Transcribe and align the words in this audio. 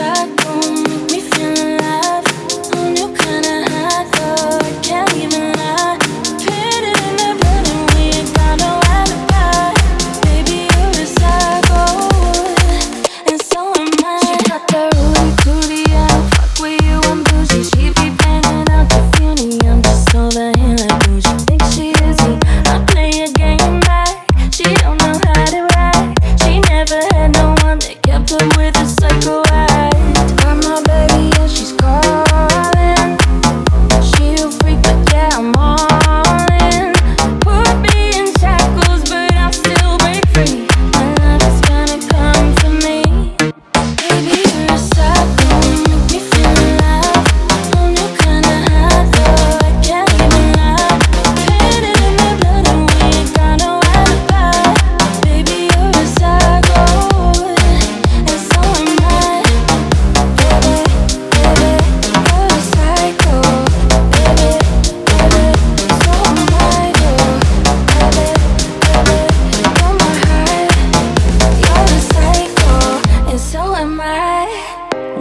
shut 0.00 0.39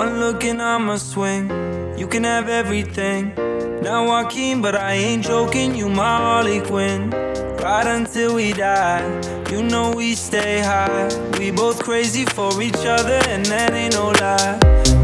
One 0.00 0.18
look 0.18 0.44
and 0.44 0.62
I'ma 0.62 0.96
swing. 0.96 1.50
You 1.98 2.06
can 2.06 2.24
have 2.24 2.48
everything. 2.48 3.34
Now 3.82 4.06
Joaquin, 4.06 4.62
but 4.62 4.74
I 4.74 4.94
ain't 4.94 5.22
joking. 5.22 5.74
You 5.74 5.90
my 5.90 6.16
Harley 6.16 6.62
Quinn. 6.62 7.10
Ride 7.10 7.86
until 7.86 8.34
we 8.34 8.54
die. 8.54 9.04
You 9.50 9.62
know 9.62 9.92
we 9.94 10.14
stay 10.14 10.60
high. 10.60 11.10
We 11.38 11.50
both 11.50 11.82
crazy 11.82 12.24
for 12.24 12.62
each 12.62 12.86
other, 12.86 13.20
and 13.28 13.44
that 13.52 13.74
ain't 13.74 13.92
no 13.92 14.06
lie. 14.22 14.58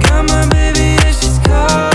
Got 0.08 0.28
my 0.28 0.48
baby, 0.48 0.96
she's 1.12 1.38
calling. 1.40 1.85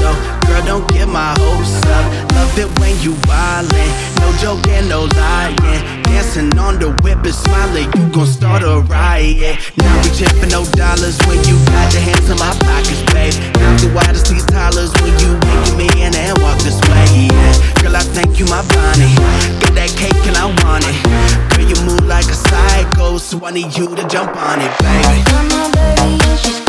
Though. 0.00 0.18
Girl, 0.46 0.64
don't 0.64 0.86
get 0.92 1.08
my 1.08 1.34
hopes 1.38 1.74
up. 1.86 2.04
Love 2.34 2.58
it 2.58 2.70
when 2.80 2.94
you 3.02 3.12
wildin'. 3.28 3.90
No 4.20 4.26
joking, 4.40 4.88
no 4.88 5.04
lying. 5.18 6.02
Dancing 6.04 6.58
on 6.58 6.78
the 6.78 6.90
whip 7.02 7.22
and 7.22 7.34
smiling. 7.34 7.88
You 7.96 8.08
gon' 8.10 8.26
start 8.26 8.62
a 8.62 8.80
riot. 8.90 9.58
Now 9.76 9.94
we 10.02 10.10
for 10.40 10.48
no 10.50 10.64
dollars 10.74 11.18
when 11.26 11.38
you 11.46 11.56
got 11.70 11.92
your 11.94 12.02
hands 12.02 12.28
in 12.30 12.38
my 12.38 12.52
pockets, 12.64 13.02
babe. 13.12 13.34
Now 13.60 13.76
the 13.78 13.88
widest 13.94 14.26
these 14.26 14.44
toddlers 14.46 14.92
when 15.02 15.14
you 15.22 15.38
making 15.46 15.76
me 15.78 15.88
in 16.02 16.14
and 16.14 16.38
walk 16.42 16.58
this 16.66 16.80
way. 16.90 17.30
Yeah. 17.30 17.82
Girl, 17.82 17.96
I 17.96 18.02
thank 18.16 18.38
you, 18.38 18.46
my 18.46 18.62
Bonnie. 18.74 19.14
Get 19.62 19.74
that 19.78 19.90
cake 19.94 20.18
and 20.26 20.36
I 20.36 20.46
want 20.64 20.84
it. 20.86 20.98
Girl, 21.54 21.66
you 21.66 21.78
move 21.86 22.06
like 22.06 22.26
a 22.26 22.38
psycho, 22.48 23.18
so 23.18 23.44
I 23.44 23.50
need 23.52 23.76
you 23.76 23.94
to 23.94 24.04
jump 24.08 24.34
on 24.34 24.60
it, 24.60 24.72
baby. 24.82 25.22
Got 25.30 25.44
my 25.54 25.66
baby 25.70 26.18
and 26.18 26.38
she's 26.40 26.60